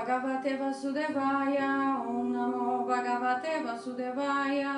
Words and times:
Bhagavate 0.00 0.56
Vasudevaya. 0.56 2.02
Om 2.08 2.32
Namo 2.32 2.86
Bhagavate 2.86 3.62
Vasudevaya. 3.62 4.72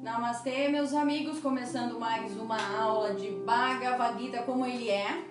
Namastê, 0.00 0.68
meus 0.68 0.94
amigos, 0.94 1.40
começando 1.40 1.98
mais 1.98 2.36
uma 2.38 2.56
aula 2.78 3.12
de 3.14 3.32
Bhagavad 3.32 4.16
Gita 4.22 4.44
como 4.44 4.64
ele 4.64 4.88
é, 4.90 5.24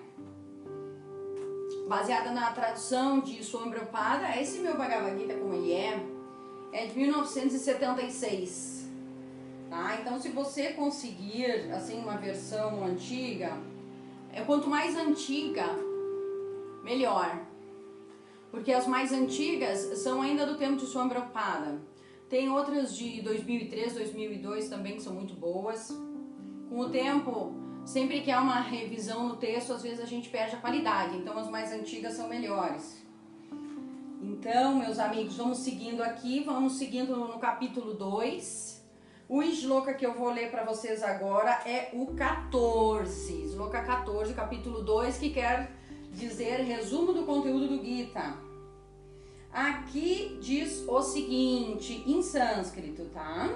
baseada 1.88 2.32
na 2.32 2.52
tradução 2.52 3.20
de 3.20 3.42
Swami 3.42 3.70
Prabhupada. 3.70 4.38
Esse 4.38 4.58
meu 4.58 4.76
Bhagavad 4.76 5.18
Gita 5.18 5.32
como 5.32 5.54
ele 5.54 5.72
é, 5.72 5.98
é 6.70 6.84
de 6.84 6.98
1976, 6.98 8.90
tá? 9.70 9.96
Então, 10.02 10.20
se 10.20 10.28
você 10.28 10.74
conseguir, 10.74 11.72
assim, 11.72 11.98
uma 11.98 12.18
versão 12.18 12.84
antiga, 12.84 13.56
é 14.34 14.42
quanto 14.42 14.68
mais 14.68 14.94
antiga, 14.98 15.64
melhor. 16.82 17.53
Porque 18.54 18.72
as 18.72 18.86
mais 18.86 19.12
antigas 19.12 19.80
são 19.98 20.22
ainda 20.22 20.46
do 20.46 20.56
tempo 20.56 20.76
de 20.76 20.86
Swami 20.86 21.10
Prabhupada. 21.10 21.82
Tem 22.30 22.48
outras 22.48 22.96
de 22.96 23.20
2003, 23.20 23.94
2002 23.94 24.68
também 24.68 24.94
que 24.94 25.02
são 25.02 25.12
muito 25.12 25.34
boas. 25.34 25.88
Com 26.68 26.78
o 26.78 26.88
tempo, 26.88 27.52
sempre 27.84 28.20
que 28.20 28.30
há 28.30 28.40
uma 28.40 28.60
revisão 28.60 29.26
no 29.26 29.36
texto, 29.38 29.72
às 29.72 29.82
vezes 29.82 29.98
a 29.98 30.06
gente 30.06 30.28
perde 30.28 30.54
a 30.54 30.60
qualidade. 30.60 31.16
Então 31.16 31.36
as 31.36 31.50
mais 31.50 31.72
antigas 31.72 32.14
são 32.14 32.28
melhores. 32.28 33.04
Então, 34.22 34.76
meus 34.76 35.00
amigos, 35.00 35.36
vamos 35.36 35.58
seguindo 35.58 36.00
aqui, 36.00 36.44
vamos 36.44 36.74
seguindo 36.74 37.16
no 37.16 37.40
capítulo 37.40 37.92
2. 37.94 38.84
O 39.28 39.42
Sloka 39.42 39.94
que 39.94 40.06
eu 40.06 40.14
vou 40.14 40.30
ler 40.30 40.52
para 40.52 40.62
vocês 40.62 41.02
agora 41.02 41.50
é 41.66 41.90
o 41.92 42.14
14. 42.14 43.46
Sloka 43.46 43.82
14, 43.82 44.32
capítulo 44.32 44.80
2, 44.80 45.18
que 45.18 45.30
quer 45.30 45.72
dizer 46.14 46.60
resumo 46.62 47.12
do 47.12 47.24
conteúdo 47.24 47.68
do 47.68 47.84
Gita. 47.84 48.34
Aqui 49.52 50.38
diz 50.40 50.84
o 50.88 51.00
seguinte, 51.02 52.02
em 52.06 52.22
sânscrito, 52.22 53.04
tá? 53.06 53.50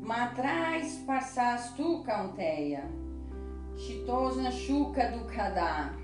Matrais 0.00 1.02
parsastu 1.06 2.02
kaunteya, 2.04 2.90
chitosna 3.76 4.50
shuka 4.50 5.08
dukada, 5.08 5.94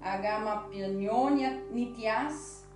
agama 0.00 0.68
pinyonya 0.70 1.62
nityas, 1.70 2.66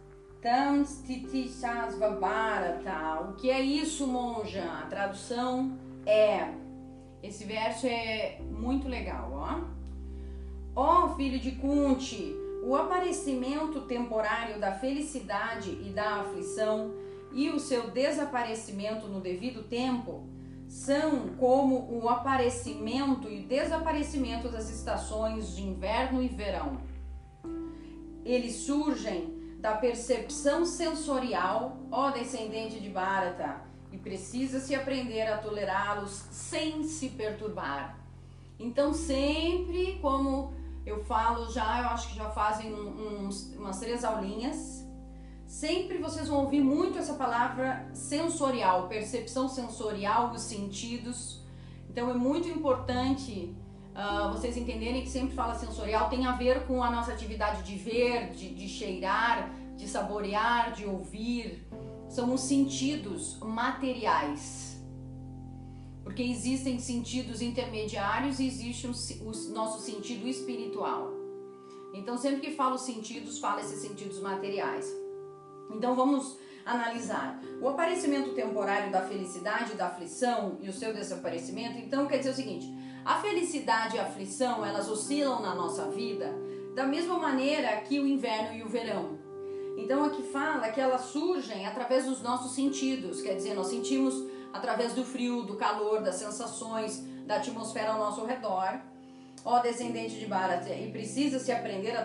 tam 0.43 0.85
stitishasva 0.85 2.11
bharata. 2.11 3.29
O 3.29 3.35
que 3.35 3.51
é 3.51 3.61
isso, 3.61 4.07
monja? 4.07 4.65
A 4.65 4.87
tradução 4.87 5.77
é... 6.07 6.49
Esse 7.23 7.45
verso 7.45 7.87
é 7.87 8.39
muito 8.43 8.89
legal, 8.89 9.33
ó. 9.33 9.76
Ó 10.79 11.07
oh, 11.07 11.15
filho 11.15 11.39
de 11.39 11.53
Kunti, 11.53 12.37
o 12.63 12.77
aparecimento 12.77 13.81
temporário 13.87 14.61
da 14.61 14.73
felicidade 14.73 15.71
e 15.71 15.89
da 15.89 16.17
aflição 16.17 16.93
e 17.33 17.49
o 17.49 17.59
seu 17.59 17.91
desaparecimento 17.91 19.09
no 19.09 19.19
devido 19.19 19.63
tempo 19.63 20.29
são 20.69 21.29
como 21.39 21.89
o 21.91 22.11
aparecimento 22.11 23.27
e 23.27 23.41
desaparecimento 23.41 24.51
das 24.51 24.69
estações 24.69 25.57
de 25.57 25.63
inverno 25.63 26.23
e 26.23 26.29
verão. 26.29 26.79
Eles 28.23 28.57
surgem 28.57 29.35
da 29.59 29.77
percepção 29.77 30.67
sensorial, 30.67 31.79
ó 31.91 32.11
descendente 32.11 32.81
de 32.81 32.91
Bharata, 32.91 33.63
e 33.91 33.97
precisa-se 33.97 34.75
aprender 34.75 35.23
a 35.23 35.39
tolerá-los 35.39 36.11
sem 36.31 36.83
se 36.83 37.09
perturbar. 37.09 37.99
Então, 38.59 38.93
sempre 38.93 39.99
como 40.01 40.53
eu 40.87 41.03
falo 41.05 41.51
já, 41.51 41.83
eu 41.83 41.89
acho 41.89 42.09
que 42.09 42.17
já 42.17 42.31
fazem 42.31 42.73
uns, 42.73 43.53
umas 43.57 43.81
três 43.81 44.05
aulinhas. 44.05 44.87
Sempre 45.45 45.99
vocês 45.99 46.29
vão 46.29 46.45
ouvir 46.45 46.61
muito 46.61 46.97
essa 46.97 47.15
palavra 47.15 47.89
sensorial, 47.93 48.87
percepção 48.87 49.49
sensorial 49.49 50.31
dos 50.31 50.43
sentidos. 50.43 51.45
Então 51.91 52.09
é 52.09 52.15
muito 52.15 52.49
importante 52.49 53.53
uh, 53.95 54.33
vocês 54.33 54.57
entenderem 54.57 55.03
que 55.03 55.09
sempre 55.09 55.35
fala 55.35 55.55
sensorial 55.55 56.09
tem 56.09 56.25
a 56.25 56.33
ver 56.33 56.67
com 56.67 56.83
a 56.83 56.91
nossa 56.91 57.13
atividade 57.13 57.63
de 57.65 57.77
ver, 57.77 58.31
de, 58.31 58.55
de 58.55 58.69
cheirar, 58.69 59.51
de 59.77 59.89
saborear, 59.89 60.73
de 60.73 60.87
ouvir. 60.87 61.67
São 62.09 62.33
os 62.33 62.43
sentidos 62.43 63.39
materiais 63.41 64.76
porque 66.07 66.23
existem 66.23 66.79
sentidos 66.79 67.43
intermediários 67.43 68.39
e 68.39 68.47
existe 68.47 68.87
o, 68.87 68.93
o 69.29 69.53
nosso 69.53 69.83
sentido 69.83 70.29
espiritual. 70.29 71.13
Então, 71.93 72.17
sempre 72.17 72.43
que 72.43 72.55
falo 72.55 72.79
sentidos, 72.79 73.41
falo 73.41 73.59
esses 73.59 73.81
sentidos 73.81 74.21
materiais. 74.21 74.87
Então, 75.69 75.97
vamos 75.97 76.39
analisar 76.65 77.43
o 77.61 77.69
aparecimento 77.69 78.35
temporário 78.35 78.93
da 78.93 79.03
felicidade, 79.03 79.75
da 79.75 79.89
aflição 79.89 80.57
e 80.61 80.69
o 80.69 80.73
seu 80.73 80.95
desaparecimento. 80.95 81.77
Então, 81.79 82.07
quer 82.07 82.19
dizer 82.19 82.31
o 82.31 82.35
seguinte: 82.35 82.73
a 83.05 83.21
felicidade 83.21 83.97
e 83.97 83.99
a 83.99 84.05
aflição 84.05 84.65
elas 84.65 84.89
oscilam 84.89 85.43
na 85.43 85.57
nossa 85.57 85.91
vida 85.91 86.33
da 86.77 86.87
mesma 86.87 87.19
maneira 87.19 87.81
que 87.81 87.99
o 87.99 88.07
inverno 88.07 88.57
e 88.57 88.63
o 88.63 88.69
verão. 88.69 89.19
Então, 89.77 90.05
aqui 90.05 90.23
fala 90.23 90.69
que 90.69 90.81
elas 90.81 91.07
surgem 91.07 91.67
através 91.67 92.05
dos 92.05 92.23
nossos 92.23 92.55
sentidos, 92.55 93.21
quer 93.21 93.35
dizer, 93.35 93.55
nós 93.55 93.67
sentimos 93.67 94.36
através 94.57 94.93
do 94.95 95.05
frio, 95.05 95.43
do 95.43 95.57
calor, 95.57 96.03
das 96.03 96.17
sensações, 96.17 97.03
da 97.27 97.37
atmosfera 97.37 97.93
ao 97.93 97.99
nosso 97.99 98.25
redor. 98.25 98.81
Ó 99.45 99.61
descendente 99.61 100.19
de 100.19 100.27
Bharat, 100.27 100.67
e 100.69 100.91
precisa 100.91 101.39
se 101.39 101.53
aprender 101.53 101.97
a 101.97 102.05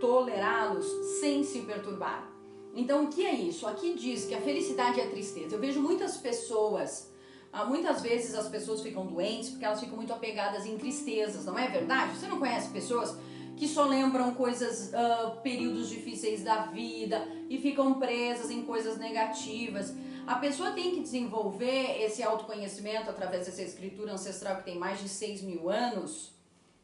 tolerá-los 0.00 0.86
sem 1.20 1.44
se 1.44 1.60
perturbar. 1.60 2.28
Então, 2.74 3.04
o 3.04 3.08
que 3.08 3.24
é 3.24 3.34
isso? 3.34 3.66
Aqui 3.66 3.94
diz 3.94 4.24
que 4.24 4.34
a 4.34 4.40
felicidade 4.40 5.00
é 5.00 5.04
a 5.04 5.10
tristeza. 5.10 5.54
Eu 5.54 5.60
vejo 5.60 5.80
muitas 5.80 6.16
pessoas, 6.16 7.12
ah, 7.52 7.64
muitas 7.64 8.02
vezes 8.02 8.34
as 8.34 8.48
pessoas 8.48 8.82
ficam 8.82 9.06
doentes 9.06 9.50
porque 9.50 9.64
elas 9.64 9.80
ficam 9.80 9.96
muito 9.96 10.12
apegadas 10.12 10.66
em 10.66 10.76
tristezas, 10.76 11.44
não 11.44 11.58
é 11.58 11.68
verdade? 11.68 12.16
Você 12.16 12.26
não 12.26 12.38
conhece 12.38 12.68
pessoas 12.70 13.16
que 13.56 13.66
só 13.66 13.84
lembram 13.84 14.32
coisas, 14.34 14.92
uh, 14.92 15.40
períodos 15.42 15.88
difíceis 15.88 16.44
da 16.44 16.66
vida 16.66 17.26
e 17.50 17.58
ficam 17.58 17.94
presas 17.94 18.50
em 18.50 18.62
coisas 18.62 18.96
negativas. 18.98 19.92
A 20.28 20.34
pessoa 20.34 20.72
tem 20.72 20.90
que 20.90 21.00
desenvolver 21.00 22.02
esse 22.02 22.22
autoconhecimento 22.22 23.08
através 23.08 23.46
dessa 23.46 23.62
escritura 23.62 24.12
ancestral 24.12 24.56
que 24.56 24.64
tem 24.64 24.78
mais 24.78 25.00
de 25.00 25.08
6 25.08 25.40
mil 25.40 25.70
anos. 25.70 26.34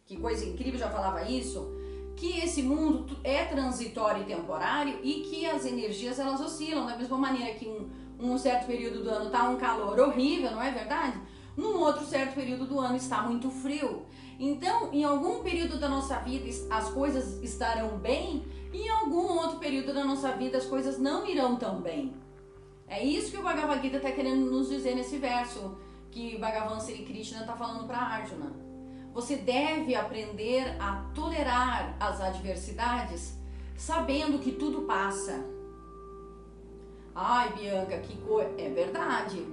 Que 0.06 0.16
coisa 0.16 0.46
incrível, 0.46 0.80
já 0.80 0.88
falava 0.88 1.28
isso. 1.28 1.70
Que 2.16 2.40
esse 2.40 2.62
mundo 2.62 3.18
é 3.22 3.44
transitório 3.44 4.22
e 4.22 4.24
temporário 4.24 4.98
e 5.02 5.24
que 5.24 5.44
as 5.44 5.66
energias 5.66 6.18
elas 6.18 6.40
oscilam 6.40 6.86
da 6.86 6.96
mesma 6.96 7.18
maneira 7.18 7.52
que 7.52 7.68
um, 7.68 7.90
um 8.18 8.38
certo 8.38 8.66
período 8.66 9.04
do 9.04 9.10
ano 9.10 9.26
está 9.26 9.46
um 9.50 9.58
calor 9.58 10.00
horrível, 10.00 10.50
não 10.50 10.62
é 10.62 10.70
verdade? 10.70 11.20
Num 11.54 11.80
outro 11.80 12.06
certo 12.06 12.34
período 12.34 12.64
do 12.64 12.80
ano 12.80 12.96
está 12.96 13.24
muito 13.24 13.50
frio. 13.50 14.06
Então, 14.40 14.90
em 14.90 15.04
algum 15.04 15.42
período 15.42 15.78
da 15.78 15.88
nossa 15.88 16.18
vida 16.20 16.48
as 16.70 16.88
coisas 16.88 17.42
estarão 17.42 17.98
bem 17.98 18.42
e 18.72 18.86
em 18.86 18.88
algum 18.88 19.36
outro 19.36 19.58
período 19.58 19.92
da 19.92 20.02
nossa 20.02 20.32
vida 20.32 20.56
as 20.56 20.64
coisas 20.64 20.98
não 20.98 21.28
irão 21.28 21.56
tão 21.56 21.82
bem. 21.82 22.23
É 22.86 23.02
isso 23.02 23.30
que 23.30 23.38
o 23.38 23.42
Bhagavad 23.42 23.82
Gita 23.82 23.96
está 23.96 24.12
querendo 24.12 24.50
nos 24.50 24.68
dizer 24.68 24.94
nesse 24.94 25.18
verso 25.18 25.76
que 26.10 26.38
Bhagavan 26.38 26.78
Sri 26.78 27.04
Krishna 27.04 27.40
está 27.40 27.56
falando 27.56 27.86
para 27.86 27.98
Arjuna. 27.98 28.52
Você 29.12 29.36
deve 29.36 29.94
aprender 29.94 30.76
a 30.80 31.04
tolerar 31.14 31.96
as 31.98 32.20
adversidades, 32.20 33.38
sabendo 33.76 34.38
que 34.38 34.52
tudo 34.52 34.82
passa. 34.82 35.44
Ai, 37.14 37.52
Bianca, 37.52 37.98
que 37.98 38.16
coisa. 38.18 38.50
É 38.58 38.68
verdade. 38.68 39.46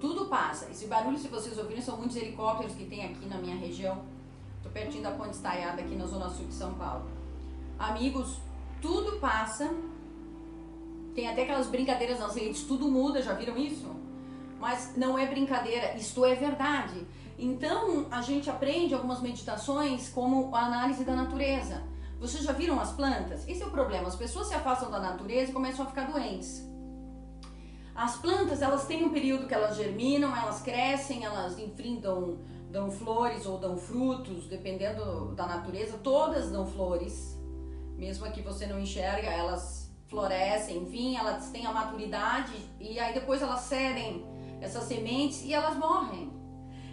Tudo 0.00 0.26
passa. 0.26 0.70
Esse 0.70 0.86
barulho, 0.86 1.18
se 1.18 1.28
vocês 1.28 1.56
ouvirem, 1.58 1.82
são 1.82 1.96
muitos 1.96 2.16
helicópteros 2.16 2.74
que 2.74 2.84
tem 2.84 3.04
aqui 3.04 3.26
na 3.26 3.38
minha 3.38 3.56
região. 3.56 4.04
Estou 4.56 4.70
pertinho 4.70 5.02
da 5.02 5.12
Ponte 5.12 5.34
Estaiada, 5.34 5.80
aqui 5.80 5.94
na 5.94 6.06
Zona 6.06 6.28
Sul 6.28 6.46
de 6.46 6.54
São 6.54 6.74
Paulo. 6.74 7.10
Amigos, 7.78 8.38
tudo 8.80 9.18
passa 9.18 9.74
tem 11.18 11.26
até 11.26 11.42
aquelas 11.42 11.66
brincadeiras 11.66 12.20
nas 12.20 12.36
redes, 12.36 12.62
tudo 12.62 12.88
muda, 12.88 13.20
já 13.20 13.32
viram 13.32 13.56
isso? 13.56 13.90
Mas 14.60 14.92
não 14.96 15.18
é 15.18 15.26
brincadeira, 15.26 15.96
isto 15.96 16.24
é 16.24 16.36
verdade. 16.36 17.04
Então 17.36 18.06
a 18.08 18.22
gente 18.22 18.48
aprende 18.48 18.94
algumas 18.94 19.20
meditações 19.20 20.08
como 20.08 20.54
a 20.54 20.66
análise 20.66 21.02
da 21.02 21.16
natureza. 21.16 21.82
Vocês 22.20 22.44
já 22.44 22.52
viram 22.52 22.78
as 22.78 22.92
plantas? 22.92 23.48
Esse 23.48 23.64
é 23.64 23.66
o 23.66 23.70
problema, 23.72 24.06
as 24.06 24.14
pessoas 24.14 24.46
se 24.46 24.54
afastam 24.54 24.92
da 24.92 25.00
natureza 25.00 25.50
e 25.50 25.52
começam 25.52 25.84
a 25.84 25.88
ficar 25.88 26.04
doentes. 26.04 26.64
As 27.96 28.14
plantas, 28.18 28.62
elas 28.62 28.86
têm 28.86 29.04
um 29.04 29.10
período 29.10 29.48
que 29.48 29.54
elas 29.54 29.76
germinam, 29.76 30.36
elas 30.36 30.62
crescem, 30.62 31.24
elas 31.24 31.56
dão, 32.00 32.38
dão 32.70 32.92
flores 32.92 33.44
ou 33.44 33.58
dão 33.58 33.76
frutos, 33.76 34.46
dependendo 34.46 35.34
da 35.34 35.48
natureza, 35.48 35.98
todas 35.98 36.52
dão 36.52 36.64
flores. 36.64 37.36
Mesmo 37.96 38.30
que 38.30 38.40
você 38.40 38.68
não 38.68 38.78
enxerga, 38.78 39.28
elas 39.28 39.87
florescem, 40.08 40.78
enfim, 40.78 41.16
elas 41.16 41.50
têm 41.50 41.66
a 41.66 41.72
maturidade 41.72 42.52
e 42.80 42.98
aí 42.98 43.12
depois 43.12 43.42
elas 43.42 43.60
cedem 43.60 44.26
essas 44.60 44.84
sementes 44.84 45.44
e 45.44 45.52
elas 45.52 45.76
morrem. 45.76 46.32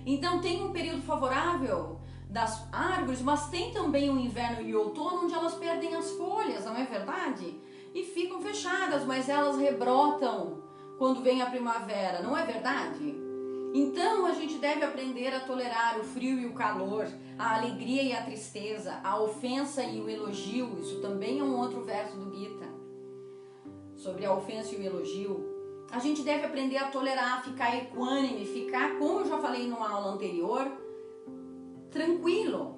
Então 0.05 0.41
tem 0.41 0.63
um 0.63 0.71
período 0.71 1.01
favorável 1.01 1.99
das 2.29 2.67
árvores, 2.71 3.21
mas 3.21 3.49
tem 3.49 3.71
também 3.71 4.09
o 4.09 4.19
inverno 4.19 4.61
e 4.61 4.75
o 4.75 4.79
outono 4.79 5.23
onde 5.23 5.33
elas 5.33 5.55
perdem 5.55 5.95
as 5.95 6.11
folhas, 6.11 6.65
não 6.65 6.75
é 6.75 6.83
verdade? 6.83 7.59
E 7.93 8.03
ficam 8.03 8.41
fechadas, 8.41 9.05
mas 9.05 9.29
elas 9.29 9.57
rebrotam 9.57 10.61
quando 10.97 11.21
vem 11.21 11.41
a 11.41 11.49
primavera, 11.49 12.21
não 12.21 12.37
é 12.37 12.45
verdade? 12.45 13.15
Então 13.73 14.25
a 14.25 14.33
gente 14.33 14.57
deve 14.57 14.83
aprender 14.83 15.33
a 15.33 15.39
tolerar 15.39 15.99
o 15.99 16.03
frio 16.03 16.39
e 16.39 16.45
o 16.45 16.53
calor, 16.53 17.07
a 17.39 17.55
alegria 17.55 18.03
e 18.03 18.13
a 18.13 18.23
tristeza, 18.23 18.99
a 19.03 19.19
ofensa 19.19 19.83
e 19.83 20.01
o 20.01 20.09
elogio. 20.09 20.77
Isso 20.79 21.01
também 21.01 21.39
é 21.39 21.43
um 21.43 21.57
outro 21.57 21.81
verso 21.81 22.17
do 22.17 22.33
Gita 22.33 22.74
sobre 24.05 24.23
a 24.23 24.31
ofensa 24.31 24.75
e 24.75 24.77
o 24.77 24.83
elogio. 24.83 25.33
A 25.91 25.97
gente 25.97 26.21
deve 26.21 26.45
aprender 26.45 26.77
a 26.77 26.89
tolerar, 26.91 27.43
ficar 27.43 27.75
equânime, 27.75 28.45
ficar, 28.45 28.99
como 28.99 29.21
eu 29.21 29.27
já 29.27 29.39
falei 29.39 29.67
numa 29.67 29.89
aula 29.89 30.11
anterior, 30.13 30.71
tranquilo. 31.89 32.75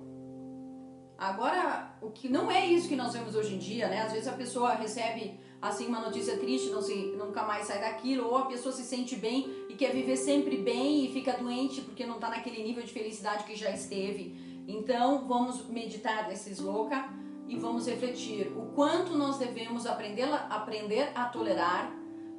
Agora, 1.18 1.98
o 2.02 2.12
que 2.12 2.30
não 2.30 2.50
é 2.50 2.66
isso 2.66 2.88
que 2.88 2.96
nós 2.96 3.12
vemos 3.12 3.36
hoje 3.36 3.56
em 3.56 3.58
dia, 3.58 3.90
né? 3.90 4.04
Às 4.04 4.14
vezes 4.14 4.28
a 4.28 4.34
pessoa 4.34 4.76
recebe 4.76 5.38
assim 5.62 5.88
uma 5.88 6.00
notícia 6.00 6.38
triste, 6.38 6.70
não 6.70 6.82
se 6.82 6.96
nunca 7.18 7.44
mais 7.44 7.66
sai 7.66 7.80
daquilo, 7.82 8.28
ou 8.28 8.38
a 8.38 8.46
pessoa 8.46 8.74
se 8.74 8.84
sente 8.84 9.16
bem 9.16 9.66
e 9.68 9.74
quer 9.74 9.92
viver 9.92 10.16
sempre 10.16 10.58
bem 10.58 11.06
e 11.06 11.12
fica 11.12 11.34
doente 11.34 11.82
porque 11.82 12.06
não 12.06 12.16
está 12.16 12.30
naquele 12.30 12.64
nível 12.64 12.84
de 12.84 12.94
felicidade 12.94 13.44
que 13.44 13.56
já 13.56 13.72
esteve. 13.72 14.64
Então, 14.68 15.28
vamos 15.28 15.68
meditar 15.68 16.28
nesses 16.28 16.60
louca 16.60 17.10
e 17.48 17.58
vamos 17.58 17.88
refletir 17.88 18.52
o 18.56 18.74
quanto 18.74 19.16
nós 19.16 19.38
devemos 19.38 19.86
aprender, 19.86 20.28
aprender 20.50 21.12
a 21.16 21.26
tolerar 21.26 21.92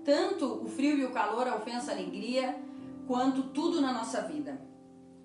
tanto 0.05 0.63
o 0.63 0.69
frio 0.69 0.97
e 0.99 1.05
o 1.05 1.11
calor, 1.11 1.47
a 1.47 1.57
ofensa, 1.57 1.91
a 1.91 1.95
alegria, 1.95 2.59
quanto 3.07 3.43
tudo 3.45 3.81
na 3.81 3.93
nossa 3.93 4.23
vida. 4.23 4.61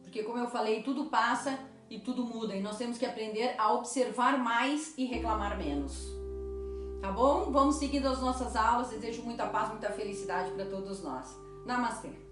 Porque 0.01 0.23
como 0.23 0.39
eu 0.39 0.47
falei, 0.47 0.83
tudo 0.83 1.05
passa 1.05 1.59
e 1.89 1.99
tudo 1.99 2.25
muda 2.25 2.55
e 2.55 2.61
nós 2.61 2.77
temos 2.77 2.97
que 2.97 3.05
aprender 3.05 3.55
a 3.57 3.73
observar 3.73 4.37
mais 4.37 4.93
e 4.97 5.05
reclamar 5.05 5.57
menos. 5.57 6.11
Tá 7.01 7.11
bom? 7.11 7.51
Vamos 7.51 7.75
seguindo 7.75 8.07
as 8.07 8.21
nossas 8.21 8.55
aulas. 8.55 8.89
Desejo 8.89 9.23
muita 9.23 9.45
paz, 9.47 9.69
muita 9.69 9.89
felicidade 9.89 10.51
para 10.51 10.65
todos 10.65 11.03
nós. 11.03 11.37
Namastê. 11.65 12.22